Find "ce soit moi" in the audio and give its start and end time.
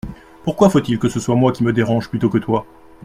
1.09-1.51